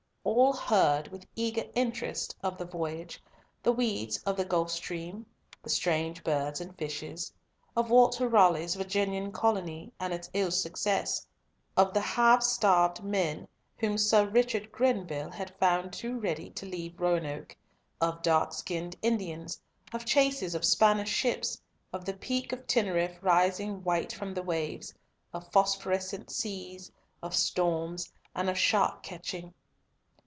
[0.23, 3.21] All heard with eager interest of the voyage,
[3.63, 5.25] the weeds in the Gulf Stream,
[5.63, 7.33] the strange birds and fishes,
[7.75, 11.25] of Walter Raleigh's Virginian colony and its ill success,
[11.75, 13.47] of the half starved men
[13.79, 17.57] whom Sir Richard Grenville had found only too ready to leave Roanoake,
[17.99, 19.59] of dark skinned Indians,
[19.91, 21.59] of chases of Spanish ships,
[21.91, 24.93] of the Peak of Teneriffe rising white from the waves,
[25.33, 26.91] of phosphorescent seas,
[27.23, 29.55] of storms, and of shark catching.